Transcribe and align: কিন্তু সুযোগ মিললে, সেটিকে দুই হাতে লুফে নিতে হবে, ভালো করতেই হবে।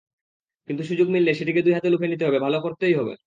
কিন্তু 0.69 0.83
সুযোগ 0.89 1.07
মিললে, 1.09 1.31
সেটিকে 1.33 1.61
দুই 1.65 1.73
হাতে 1.75 1.87
লুফে 1.91 2.07
নিতে 2.07 2.23
হবে, 2.27 2.39
ভালো 2.45 2.57
করতেই 2.65 2.93
হবে। 2.99 3.13